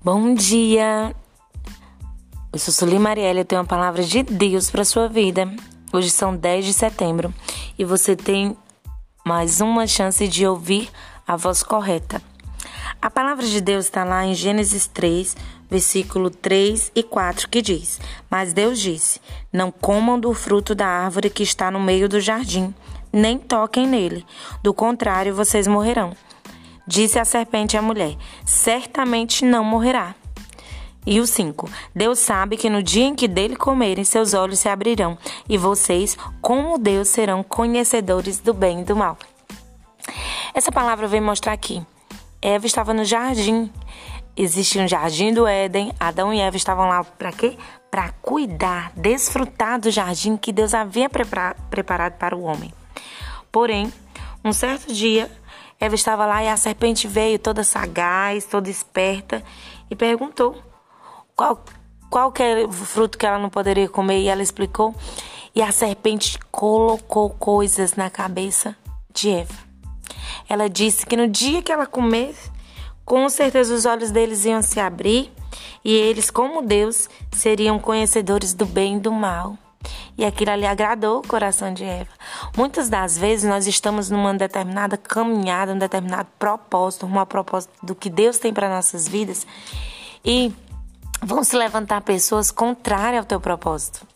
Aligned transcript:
Bom 0.00 0.32
dia! 0.32 1.12
Eu 2.52 2.58
sou 2.60 2.72
Sueli 2.72 3.00
Marielle, 3.00 3.40
eu 3.40 3.44
tenho 3.44 3.60
uma 3.60 3.66
palavra 3.66 4.04
de 4.04 4.22
Deus 4.22 4.70
para 4.70 4.84
sua 4.84 5.08
vida. 5.08 5.52
Hoje 5.92 6.08
são 6.08 6.36
10 6.36 6.66
de 6.66 6.72
setembro 6.72 7.34
e 7.76 7.84
você 7.84 8.14
tem 8.14 8.56
mais 9.26 9.60
uma 9.60 9.88
chance 9.88 10.28
de 10.28 10.46
ouvir 10.46 10.88
a 11.26 11.34
voz 11.34 11.64
correta. 11.64 12.22
A 13.02 13.10
palavra 13.10 13.44
de 13.44 13.60
Deus 13.60 13.86
está 13.86 14.04
lá 14.04 14.24
em 14.24 14.34
Gênesis 14.34 14.86
3, 14.86 15.36
versículo 15.68 16.30
3 16.30 16.92
e 16.94 17.02
4, 17.02 17.48
que 17.48 17.60
diz: 17.60 18.00
Mas 18.30 18.52
Deus 18.52 18.78
disse: 18.78 19.20
Não 19.52 19.72
comam 19.72 20.18
do 20.18 20.32
fruto 20.32 20.76
da 20.76 20.86
árvore 20.86 21.28
que 21.28 21.42
está 21.42 21.72
no 21.72 21.80
meio 21.80 22.08
do 22.08 22.20
jardim, 22.20 22.72
nem 23.12 23.36
toquem 23.36 23.84
nele, 23.84 24.24
do 24.62 24.72
contrário, 24.72 25.34
vocês 25.34 25.66
morrerão. 25.66 26.14
Disse 26.88 27.18
a 27.18 27.24
serpente 27.26 27.76
à 27.76 27.82
mulher: 27.82 28.16
Certamente 28.46 29.44
não 29.44 29.62
morrerá. 29.62 30.14
E 31.06 31.20
o 31.20 31.26
5: 31.26 31.68
Deus 31.94 32.18
sabe 32.18 32.56
que 32.56 32.70
no 32.70 32.82
dia 32.82 33.04
em 33.04 33.14
que 33.14 33.28
dele 33.28 33.56
comerem, 33.56 34.04
seus 34.04 34.32
olhos 34.32 34.58
se 34.58 34.70
abrirão, 34.70 35.18
e 35.46 35.58
vocês, 35.58 36.16
como 36.40 36.78
Deus, 36.78 37.08
serão 37.08 37.42
conhecedores 37.42 38.38
do 38.38 38.54
bem 38.54 38.80
e 38.80 38.84
do 38.84 38.96
mal. 38.96 39.18
Essa 40.54 40.72
palavra 40.72 41.06
vem 41.06 41.20
mostrar 41.20 41.52
aqui. 41.52 41.84
Eva 42.40 42.64
estava 42.64 42.94
no 42.94 43.04
jardim. 43.04 43.70
Existia 44.34 44.82
um 44.82 44.88
jardim 44.88 45.34
do 45.34 45.46
Éden. 45.46 45.92
Adão 46.00 46.32
e 46.32 46.40
Eva 46.40 46.56
estavam 46.56 46.88
lá 46.88 47.04
para 47.04 47.32
quê? 47.32 47.58
Para 47.90 48.12
cuidar, 48.22 48.92
desfrutar 48.96 49.78
do 49.78 49.90
jardim 49.90 50.38
que 50.38 50.52
Deus 50.52 50.72
havia 50.72 51.10
preparado 51.10 52.16
para 52.16 52.34
o 52.34 52.44
homem. 52.44 52.72
Porém, 53.52 53.92
um 54.42 54.54
certo 54.54 54.90
dia, 54.92 55.30
Eva 55.80 55.94
estava 55.94 56.26
lá 56.26 56.42
e 56.42 56.48
a 56.48 56.56
serpente 56.56 57.06
veio 57.06 57.38
toda 57.38 57.62
sagaz, 57.62 58.44
toda 58.44 58.68
esperta 58.68 59.42
e 59.88 59.94
perguntou 59.94 60.60
qual, 61.36 61.62
qual 62.10 62.32
era 62.38 62.66
o 62.66 62.72
fruto 62.72 63.16
que 63.16 63.24
ela 63.24 63.38
não 63.38 63.48
poderia 63.48 63.88
comer 63.88 64.20
e 64.20 64.28
ela 64.28 64.42
explicou. 64.42 64.94
E 65.54 65.62
a 65.62 65.70
serpente 65.70 66.38
colocou 66.50 67.30
coisas 67.30 67.94
na 67.94 68.10
cabeça 68.10 68.76
de 69.12 69.30
Eva. 69.30 69.54
Ela 70.48 70.68
disse 70.68 71.06
que 71.06 71.16
no 71.16 71.28
dia 71.28 71.62
que 71.62 71.70
ela 71.70 71.86
comer, 71.86 72.34
com 73.04 73.28
certeza 73.28 73.74
os 73.74 73.86
olhos 73.86 74.10
deles 74.10 74.44
iam 74.44 74.62
se 74.62 74.80
abrir 74.80 75.32
e 75.84 75.94
eles, 75.94 76.30
como 76.30 76.60
Deus, 76.60 77.08
seriam 77.32 77.78
conhecedores 77.78 78.52
do 78.52 78.66
bem 78.66 78.96
e 78.96 79.00
do 79.00 79.12
mal. 79.12 79.56
E 80.16 80.24
aquilo 80.24 80.50
ali 80.50 80.66
agradou 80.66 81.20
o 81.20 81.26
coração 81.26 81.72
de 81.72 81.84
Eva. 81.84 82.10
Muitas 82.56 82.88
das 82.88 83.16
vezes 83.16 83.48
nós 83.48 83.66
estamos 83.66 84.10
numa 84.10 84.34
determinada 84.34 84.96
caminhada, 84.96 85.72
um 85.72 85.78
determinado 85.78 86.28
propósito, 86.38 87.06
um 87.06 87.24
propósito 87.24 87.72
do 87.82 87.94
que 87.94 88.10
Deus 88.10 88.38
tem 88.38 88.52
para 88.52 88.68
nossas 88.68 89.06
vidas. 89.06 89.46
E 90.24 90.52
vão 91.22 91.44
se 91.44 91.56
levantar 91.56 92.00
pessoas 92.00 92.50
contrárias 92.50 93.20
ao 93.20 93.24
teu 93.24 93.40
propósito. 93.40 94.06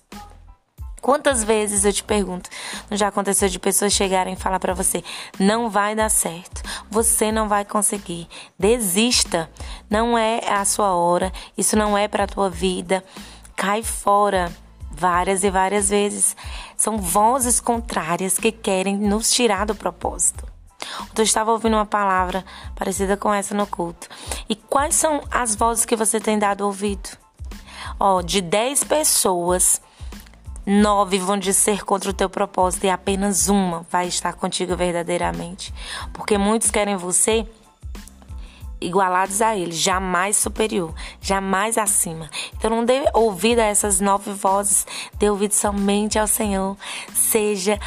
Quantas 1.00 1.42
vezes 1.42 1.84
eu 1.84 1.92
te 1.92 2.04
pergunto, 2.04 2.48
não 2.88 2.96
já 2.96 3.08
aconteceu 3.08 3.48
de 3.48 3.58
pessoas 3.58 3.92
chegarem 3.92 4.34
e 4.34 4.36
falar 4.36 4.60
para 4.60 4.72
você: 4.72 5.02
não 5.36 5.68
vai 5.68 5.96
dar 5.96 6.08
certo, 6.08 6.62
você 6.88 7.32
não 7.32 7.48
vai 7.48 7.64
conseguir, 7.64 8.28
desista, 8.56 9.50
não 9.90 10.16
é 10.16 10.48
a 10.48 10.64
sua 10.64 10.94
hora, 10.94 11.32
isso 11.58 11.76
não 11.76 11.98
é 11.98 12.06
para 12.06 12.22
a 12.22 12.28
tua 12.28 12.48
vida, 12.48 13.02
cai 13.56 13.82
fora 13.82 14.52
várias 14.94 15.42
e 15.42 15.50
várias 15.50 15.88
vezes. 15.88 16.36
São 16.76 16.98
vozes 16.98 17.60
contrárias 17.60 18.38
que 18.38 18.52
querem 18.52 18.96
nos 18.96 19.30
tirar 19.30 19.66
do 19.66 19.74
propósito. 19.74 20.46
Eu 21.16 21.24
estava 21.24 21.52
ouvindo 21.52 21.74
uma 21.74 21.86
palavra 21.86 22.44
parecida 22.74 23.16
com 23.16 23.32
essa 23.32 23.54
no 23.54 23.66
culto. 23.66 24.08
E 24.48 24.56
quais 24.56 24.94
são 24.94 25.22
as 25.30 25.54
vozes 25.54 25.84
que 25.84 25.96
você 25.96 26.20
tem 26.20 26.38
dado 26.38 26.66
ouvido? 26.66 27.10
Ó, 27.98 28.20
de 28.20 28.40
10 28.40 28.84
pessoas, 28.84 29.80
nove 30.66 31.18
vão 31.18 31.38
dizer 31.38 31.84
contra 31.84 32.10
o 32.10 32.14
teu 32.14 32.28
propósito 32.28 32.84
e 32.84 32.90
apenas 32.90 33.48
uma 33.48 33.86
vai 33.90 34.08
estar 34.08 34.34
contigo 34.34 34.76
verdadeiramente. 34.76 35.72
Porque 36.12 36.36
muitos 36.36 36.70
querem 36.70 36.96
você 36.96 37.46
igualados 38.82 39.40
a 39.40 39.56
ele, 39.56 39.72
jamais 39.72 40.36
superior, 40.36 40.94
jamais 41.20 41.78
acima. 41.78 42.30
Então 42.56 42.70
não 42.70 42.84
dê 42.84 43.04
ouvido 43.14 43.60
a 43.60 43.64
essas 43.64 44.00
nove 44.00 44.32
vozes, 44.32 44.86
dê 45.18 45.30
ouvido 45.30 45.52
somente 45.52 46.18
ao 46.18 46.26
Senhor. 46.26 46.76
Seja 47.14 47.78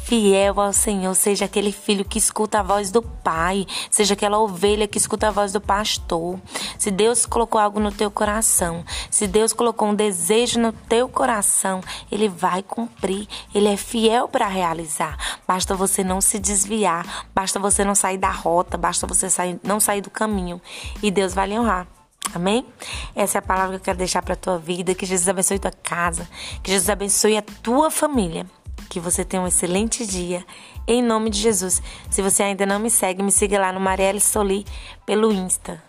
fiel 0.00 0.60
ao 0.60 0.72
Senhor, 0.72 1.14
seja 1.14 1.44
aquele 1.44 1.72
filho 1.72 2.04
que 2.04 2.18
escuta 2.18 2.60
a 2.60 2.62
voz 2.62 2.90
do 2.90 3.02
Pai, 3.02 3.66
seja 3.90 4.14
aquela 4.14 4.38
ovelha 4.38 4.88
que 4.88 4.98
escuta 4.98 5.28
a 5.28 5.30
voz 5.30 5.52
do 5.52 5.60
pastor. 5.60 6.38
Se 6.78 6.90
Deus 6.90 7.26
colocou 7.26 7.60
algo 7.60 7.78
no 7.78 7.92
teu 7.92 8.10
coração, 8.10 8.84
se 9.10 9.26
Deus 9.26 9.52
colocou 9.52 9.88
um 9.88 9.94
desejo 9.94 10.58
no 10.58 10.72
teu 10.72 11.08
coração, 11.08 11.80
Ele 12.10 12.28
vai 12.28 12.62
cumprir. 12.62 13.28
Ele 13.54 13.68
é 13.68 13.76
fiel 13.76 14.28
para 14.28 14.46
realizar. 14.46 15.16
Basta 15.46 15.74
você 15.74 16.02
não 16.02 16.20
se 16.20 16.38
desviar, 16.38 17.26
basta 17.34 17.58
você 17.58 17.84
não 17.84 17.94
sair 17.94 18.18
da 18.18 18.30
rota, 18.30 18.76
basta 18.76 19.06
você 19.06 19.28
sair, 19.28 19.58
não 19.62 19.78
sair 19.78 20.00
do 20.00 20.10
caminho 20.10 20.60
e 21.02 21.10
Deus 21.10 21.34
vai 21.34 21.48
lhe 21.48 21.58
honrar. 21.58 21.86
Amém? 22.34 22.64
Essa 23.14 23.38
é 23.38 23.40
a 23.40 23.42
palavra 23.42 23.72
que 23.72 23.80
eu 23.80 23.84
quero 23.84 23.98
deixar 23.98 24.22
para 24.22 24.34
a 24.34 24.36
tua 24.36 24.58
vida. 24.58 24.94
Que 24.94 25.04
Jesus 25.04 25.28
abençoe 25.28 25.58
tua 25.58 25.72
casa. 25.72 26.28
Que 26.62 26.70
Jesus 26.70 26.88
abençoe 26.88 27.36
a 27.36 27.42
tua 27.42 27.90
família. 27.90 28.46
Que 28.92 29.00
você 29.00 29.24
tenha 29.24 29.42
um 29.42 29.46
excelente 29.46 30.06
dia. 30.06 30.44
Em 30.86 31.02
nome 31.02 31.30
de 31.30 31.38
Jesus. 31.38 31.82
Se 32.10 32.20
você 32.20 32.42
ainda 32.42 32.66
não 32.66 32.78
me 32.78 32.90
segue, 32.90 33.22
me 33.22 33.32
siga 33.32 33.58
lá 33.58 33.72
no 33.72 33.80
Marielle 33.80 34.20
Soli 34.20 34.66
pelo 35.06 35.32
Insta. 35.32 35.82